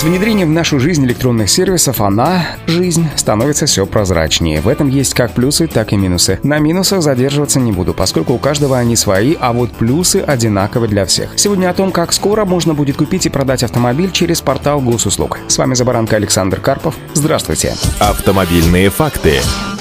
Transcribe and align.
С 0.00 0.02
внедрением 0.02 0.48
в 0.48 0.52
нашу 0.52 0.80
жизнь 0.80 1.04
электронных 1.04 1.50
сервисов 1.50 2.00
она, 2.00 2.56
жизнь, 2.66 3.06
становится 3.16 3.66
все 3.66 3.84
прозрачнее. 3.84 4.62
В 4.62 4.68
этом 4.68 4.88
есть 4.88 5.12
как 5.12 5.32
плюсы, 5.32 5.66
так 5.66 5.92
и 5.92 5.96
минусы. 5.98 6.40
На 6.42 6.58
минусах 6.58 7.02
задерживаться 7.02 7.60
не 7.60 7.70
буду, 7.70 7.92
поскольку 7.92 8.32
у 8.32 8.38
каждого 8.38 8.78
они 8.78 8.96
свои, 8.96 9.36
а 9.38 9.52
вот 9.52 9.72
плюсы 9.72 10.24
одинаковы 10.26 10.88
для 10.88 11.04
всех. 11.04 11.34
Сегодня 11.36 11.68
о 11.68 11.74
том, 11.74 11.92
как 11.92 12.14
скоро 12.14 12.46
можно 12.46 12.72
будет 12.72 12.96
купить 12.96 13.26
и 13.26 13.28
продать 13.28 13.62
автомобиль 13.62 14.10
через 14.10 14.40
портал 14.40 14.80
госуслуг. 14.80 15.38
С 15.48 15.58
вами 15.58 15.74
Забаранка 15.74 16.16
Александр 16.16 16.60
Карпов. 16.60 16.94
Здравствуйте. 17.12 17.74
Автомобильные 17.98 18.88
факты 18.88 19.40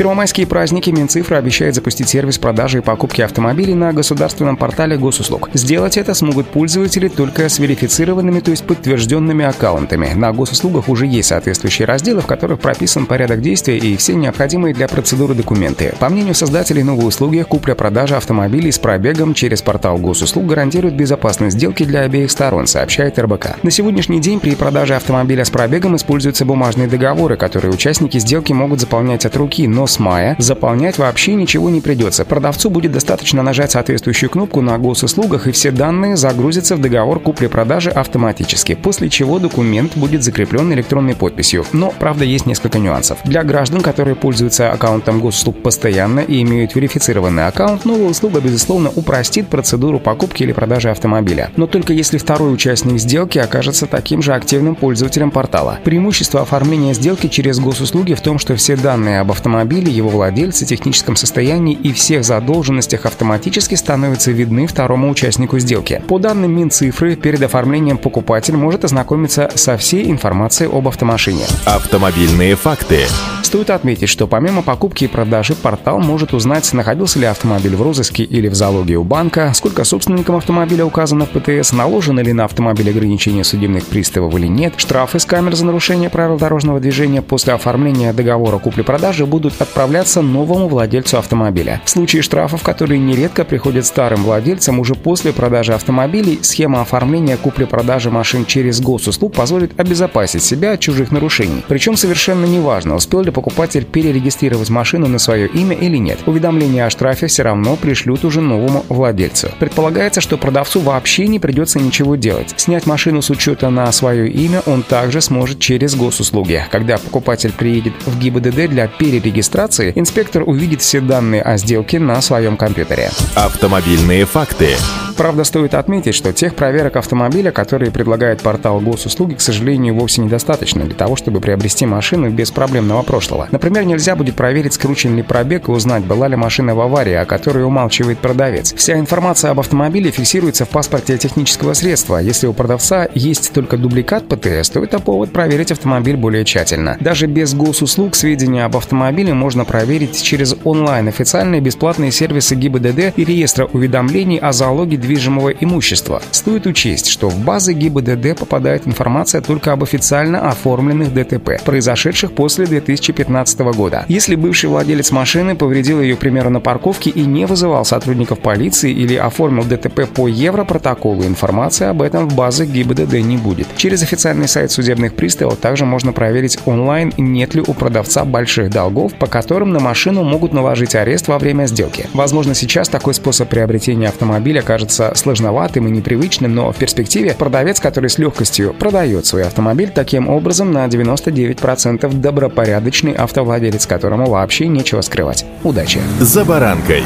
первомайские 0.00 0.46
праздники 0.46 0.88
Минцифра 0.88 1.36
обещает 1.36 1.74
запустить 1.74 2.08
сервис 2.08 2.38
продажи 2.38 2.78
и 2.78 2.80
покупки 2.80 3.20
автомобилей 3.20 3.74
на 3.74 3.92
государственном 3.92 4.56
портале 4.56 4.96
госуслуг. 4.96 5.50
Сделать 5.52 5.98
это 5.98 6.14
смогут 6.14 6.46
пользователи 6.46 7.08
только 7.08 7.50
с 7.50 7.58
верифицированными, 7.58 8.40
то 8.40 8.50
есть 8.50 8.64
подтвержденными 8.64 9.44
аккаунтами. 9.44 10.14
На 10.14 10.32
госуслугах 10.32 10.88
уже 10.88 11.06
есть 11.06 11.28
соответствующие 11.28 11.84
разделы, 11.84 12.22
в 12.22 12.26
которых 12.26 12.60
прописан 12.60 13.04
порядок 13.04 13.42
действия 13.42 13.76
и 13.76 13.94
все 13.98 14.14
необходимые 14.14 14.72
для 14.72 14.88
процедуры 14.88 15.34
документы. 15.34 15.92
По 16.00 16.08
мнению 16.08 16.34
создателей 16.34 16.82
новой 16.82 17.06
услуги, 17.06 17.44
купля-продажа 17.46 18.16
автомобилей 18.16 18.72
с 18.72 18.78
пробегом 18.78 19.34
через 19.34 19.60
портал 19.60 19.98
госуслуг 19.98 20.46
гарантирует 20.46 20.94
безопасность 20.94 21.56
сделки 21.56 21.84
для 21.84 22.00
обеих 22.04 22.30
сторон, 22.30 22.66
сообщает 22.66 23.18
РБК. 23.18 23.62
На 23.62 23.70
сегодняшний 23.70 24.22
день 24.22 24.40
при 24.40 24.54
продаже 24.54 24.94
автомобиля 24.94 25.44
с 25.44 25.50
пробегом 25.50 25.96
используются 25.96 26.46
бумажные 26.46 26.88
договоры, 26.88 27.36
которые 27.36 27.70
участники 27.70 28.16
сделки 28.16 28.54
могут 28.54 28.80
заполнять 28.80 29.26
от 29.26 29.36
руки, 29.36 29.68
но 29.68 29.86
с 29.90 29.98
мая 29.98 30.36
заполнять 30.38 30.98
вообще 30.98 31.34
ничего 31.34 31.68
не 31.68 31.80
придется. 31.80 32.24
Продавцу 32.24 32.70
будет 32.70 32.92
достаточно 32.92 33.42
нажать 33.42 33.72
соответствующую 33.72 34.30
кнопку 34.30 34.60
на 34.62 34.78
госуслугах, 34.78 35.46
и 35.46 35.52
все 35.52 35.70
данные 35.70 36.16
загрузятся 36.16 36.76
в 36.76 36.80
договор 36.80 37.20
купли-продажи 37.20 37.90
автоматически, 37.90 38.74
после 38.74 39.10
чего 39.10 39.38
документ 39.38 39.96
будет 39.96 40.22
закреплен 40.22 40.72
электронной 40.72 41.14
подписью. 41.14 41.64
Но, 41.72 41.92
правда, 41.98 42.24
есть 42.24 42.46
несколько 42.46 42.78
нюансов. 42.78 43.18
Для 43.24 43.42
граждан, 43.42 43.80
которые 43.82 44.14
пользуются 44.14 44.70
аккаунтом 44.70 45.20
госуслуг 45.20 45.62
постоянно 45.62 46.20
и 46.20 46.42
имеют 46.42 46.74
верифицированный 46.74 47.46
аккаунт, 47.46 47.84
новая 47.84 48.08
услуга, 48.08 48.40
безусловно, 48.40 48.90
упростит 48.94 49.48
процедуру 49.48 49.98
покупки 49.98 50.42
или 50.42 50.52
продажи 50.52 50.90
автомобиля. 50.90 51.50
Но 51.56 51.66
только 51.66 51.92
если 51.92 52.18
второй 52.18 52.54
участник 52.54 53.00
сделки 53.00 53.38
окажется 53.38 53.86
таким 53.86 54.22
же 54.22 54.34
активным 54.34 54.74
пользователем 54.76 55.30
портала. 55.30 55.78
Преимущество 55.84 56.42
оформления 56.42 56.94
сделки 56.94 57.26
через 57.26 57.58
госуслуги 57.58 58.14
в 58.14 58.20
том, 58.20 58.38
что 58.38 58.54
все 58.56 58.76
данные 58.76 59.20
об 59.20 59.30
автомобиле 59.30 59.79
автомобиле, 59.80 59.96
его 59.96 60.08
владельце, 60.08 60.66
техническом 60.66 61.16
состоянии 61.16 61.74
и 61.74 61.92
всех 61.92 62.24
задолженностях 62.24 63.06
автоматически 63.06 63.74
становятся 63.74 64.30
видны 64.30 64.66
второму 64.66 65.10
участнику 65.10 65.58
сделки. 65.58 66.02
По 66.06 66.18
данным 66.18 66.56
Минцифры, 66.56 67.16
перед 67.16 67.42
оформлением 67.42 67.98
покупатель 67.98 68.56
может 68.56 68.84
ознакомиться 68.84 69.50
со 69.54 69.76
всей 69.76 70.10
информацией 70.10 70.70
об 70.72 70.88
автомашине. 70.88 71.44
Автомобильные 71.64 72.56
факты. 72.56 73.06
Стоит 73.42 73.70
отметить, 73.70 74.08
что 74.08 74.26
помимо 74.26 74.62
покупки 74.62 75.04
и 75.04 75.08
продажи, 75.08 75.54
портал 75.54 75.98
может 75.98 76.34
узнать, 76.34 76.72
находился 76.72 77.18
ли 77.18 77.26
автомобиль 77.26 77.74
в 77.74 77.82
розыске 77.82 78.22
или 78.22 78.48
в 78.48 78.54
залоге 78.54 78.96
у 78.96 79.04
банка, 79.04 79.52
сколько 79.54 79.84
собственникам 79.84 80.36
автомобиля 80.36 80.84
указано 80.84 81.26
в 81.26 81.30
ПТС, 81.30 81.72
наложено 81.72 82.20
ли 82.20 82.32
на 82.32 82.44
автомобиль 82.44 82.90
ограничения 82.90 83.42
судебных 83.42 83.86
приставов 83.86 84.34
или 84.36 84.46
нет, 84.46 84.74
штрафы 84.76 85.18
с 85.18 85.24
камер 85.24 85.56
за 85.56 85.64
нарушение 85.64 86.10
правил 86.10 86.36
дорожного 86.36 86.80
движения 86.80 87.22
после 87.22 87.54
оформления 87.54 88.12
договора 88.12 88.58
купли-продажи 88.58 89.26
будут 89.26 89.54
отправляться 89.60 90.22
новому 90.22 90.68
владельцу 90.68 91.18
автомобиля. 91.18 91.80
В 91.84 91.90
случае 91.90 92.22
штрафов, 92.22 92.62
которые 92.62 92.98
нередко 92.98 93.44
приходят 93.44 93.86
старым 93.86 94.24
владельцам 94.24 94.78
уже 94.78 94.94
после 94.94 95.32
продажи 95.32 95.74
автомобилей, 95.74 96.38
схема 96.42 96.80
оформления 96.80 97.36
купли-продажи 97.36 98.10
машин 98.10 98.46
через 98.46 98.80
госуслуг 98.80 99.34
позволит 99.34 99.78
обезопасить 99.78 100.42
себя 100.42 100.72
от 100.72 100.80
чужих 100.80 101.10
нарушений. 101.10 101.64
Причем 101.68 101.96
совершенно 101.96 102.46
неважно, 102.46 102.94
успел 102.94 103.22
ли 103.22 103.30
покупатель 103.30 103.84
перерегистрировать 103.84 104.70
машину 104.70 105.06
на 105.08 105.18
свое 105.18 105.46
имя 105.48 105.76
или 105.76 105.96
нет. 105.96 106.18
Уведомление 106.26 106.86
о 106.86 106.90
штрафе 106.90 107.26
все 107.26 107.42
равно 107.42 107.76
пришлют 107.76 108.24
уже 108.24 108.40
новому 108.40 108.84
владельцу. 108.88 109.50
Предполагается, 109.58 110.20
что 110.20 110.36
продавцу 110.38 110.80
вообще 110.80 111.26
не 111.26 111.38
придется 111.38 111.78
ничего 111.78 112.16
делать. 112.16 112.54
Снять 112.56 112.86
машину 112.86 113.22
с 113.22 113.30
учета 113.30 113.70
на 113.70 113.90
свое 113.92 114.28
имя 114.30 114.62
он 114.66 114.82
также 114.82 115.20
сможет 115.20 115.58
через 115.58 115.94
госуслуги. 115.94 116.64
Когда 116.70 116.98
покупатель 116.98 117.52
приедет 117.52 117.92
в 118.06 118.18
ГИБДД 118.18 118.68
для 118.68 118.86
перерегистрации, 118.86 119.49
инспектор 119.94 120.42
увидит 120.46 120.80
все 120.80 121.00
данные 121.00 121.42
о 121.42 121.56
сделке 121.56 121.98
на 121.98 122.20
своем 122.20 122.56
компьютере. 122.56 123.10
Автомобильные 123.34 124.24
факты. 124.24 124.76
Правда, 125.20 125.44
стоит 125.44 125.74
отметить, 125.74 126.14
что 126.14 126.32
тех 126.32 126.54
проверок 126.54 126.96
автомобиля, 126.96 127.50
которые 127.50 127.92
предлагает 127.92 128.40
портал 128.40 128.80
госуслуги, 128.80 129.34
к 129.34 129.42
сожалению, 129.42 129.94
вовсе 129.94 130.22
недостаточно 130.22 130.82
для 130.82 130.94
того, 130.94 131.14
чтобы 131.14 131.42
приобрести 131.42 131.84
машину 131.84 132.30
без 132.30 132.50
проблемного 132.50 133.02
прошлого. 133.02 133.46
Например, 133.50 133.84
нельзя 133.84 134.16
будет 134.16 134.34
проверить, 134.34 134.72
скручен 134.72 135.14
ли 135.16 135.22
пробег 135.22 135.68
и 135.68 135.72
узнать, 135.72 136.06
была 136.06 136.26
ли 136.26 136.36
машина 136.36 136.74
в 136.74 136.80
аварии, 136.80 137.12
о 137.12 137.26
которой 137.26 137.66
умалчивает 137.66 138.16
продавец. 138.16 138.72
Вся 138.72 138.98
информация 138.98 139.50
об 139.50 139.60
автомобиле 139.60 140.10
фиксируется 140.10 140.64
в 140.64 140.70
паспорте 140.70 141.18
технического 141.18 141.74
средства. 141.74 142.16
Если 142.16 142.46
у 142.46 142.54
продавца 142.54 143.06
есть 143.14 143.52
только 143.52 143.76
дубликат 143.76 144.26
ПТС, 144.26 144.70
то 144.70 144.82
это 144.82 145.00
повод 145.00 145.34
проверить 145.34 145.70
автомобиль 145.70 146.16
более 146.16 146.46
тщательно. 146.46 146.96
Даже 146.98 147.26
без 147.26 147.52
госуслуг 147.52 148.14
сведения 148.14 148.64
об 148.64 148.74
автомобиле 148.74 149.34
можно 149.34 149.66
проверить 149.66 150.22
через 150.22 150.56
онлайн 150.64 151.08
официальные 151.08 151.60
бесплатные 151.60 152.10
сервисы 152.10 152.54
ГИБДД 152.54 153.18
и 153.18 153.24
реестра 153.26 153.66
уведомлений 153.66 154.38
о 154.38 154.52
залоге 154.52 154.96
недвижимого 155.10 155.50
имущества. 155.50 156.22
Стоит 156.30 156.66
учесть, 156.66 157.08
что 157.08 157.28
в 157.28 157.38
базы 157.38 157.72
ГИБДД 157.72 158.38
попадает 158.38 158.86
информация 158.86 159.40
только 159.40 159.72
об 159.72 159.82
официально 159.82 160.48
оформленных 160.48 161.12
ДТП, 161.12 161.62
произошедших 161.64 162.32
после 162.32 162.66
2015 162.66 163.60
года. 163.74 164.04
Если 164.08 164.36
бывший 164.36 164.70
владелец 164.70 165.10
машины 165.10 165.56
повредил 165.56 166.00
ее, 166.00 166.16
к 166.16 166.20
примеру, 166.20 166.50
на 166.50 166.60
парковке 166.60 167.10
и 167.10 167.22
не 167.22 167.46
вызывал 167.46 167.84
сотрудников 167.84 168.38
полиции 168.38 168.92
или 168.92 169.16
оформил 169.16 169.64
ДТП 169.64 170.06
по 170.06 170.28
Европротоколу, 170.28 171.24
информации 171.24 171.86
об 171.86 172.02
этом 172.02 172.28
в 172.28 172.34
базах 172.34 172.68
ГИБДД 172.68 173.14
не 173.14 173.36
будет. 173.36 173.66
Через 173.76 174.02
официальный 174.02 174.48
сайт 174.48 174.70
судебных 174.70 175.14
приставов 175.14 175.56
также 175.58 175.84
можно 175.84 176.12
проверить 176.12 176.58
онлайн, 176.66 177.12
нет 177.16 177.54
ли 177.54 177.62
у 177.66 177.74
продавца 177.74 178.24
больших 178.24 178.70
долгов, 178.70 179.14
по 179.14 179.26
которым 179.26 179.72
на 179.72 179.80
машину 179.80 180.22
могут 180.22 180.52
наложить 180.52 180.94
арест 180.94 181.28
во 181.28 181.38
время 181.38 181.66
сделки. 181.66 182.06
Возможно, 182.14 182.54
сейчас 182.54 182.88
такой 182.88 183.14
способ 183.14 183.48
приобретения 183.48 184.08
автомобиля 184.08 184.62
кажется 184.62 184.99
кажется 185.00 185.12
сложноватым 185.14 185.88
и 185.88 185.90
непривычным, 185.90 186.54
но 186.54 186.72
в 186.72 186.76
перспективе 186.76 187.34
продавец, 187.34 187.80
который 187.80 188.10
с 188.10 188.18
легкостью 188.18 188.74
продает 188.74 189.26
свой 189.26 189.44
автомобиль, 189.44 189.90
таким 189.94 190.28
образом 190.28 190.72
на 190.72 190.86
99% 190.86 192.20
добропорядочный 192.20 193.12
автовладелец, 193.12 193.86
которому 193.86 194.30
вообще 194.30 194.68
нечего 194.68 195.00
скрывать. 195.00 195.44
Удачи! 195.64 196.00
За 196.20 196.44
баранкой! 196.44 197.02